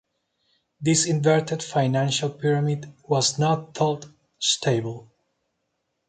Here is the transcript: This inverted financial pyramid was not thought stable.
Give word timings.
This 0.81 1.05
inverted 1.05 1.61
financial 1.61 2.31
pyramid 2.31 2.91
was 3.07 3.37
not 3.37 3.75
thought 3.75 4.07
stable. 4.39 5.11